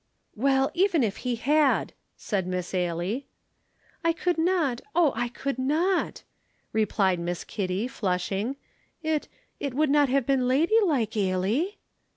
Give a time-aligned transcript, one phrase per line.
[0.35, 3.27] "Well, even if he had!" said Miss Ailie.
[4.03, 6.23] "I could not, oh, I could not,"
[6.73, 8.55] replied Miss Kitty, flushing;
[9.03, 9.27] "it
[9.59, 11.77] it would not have been ladylike, Ailie."